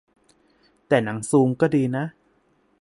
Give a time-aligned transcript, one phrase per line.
[0.87, 2.05] -แต่ "หนังซูม" ก็ดีนะ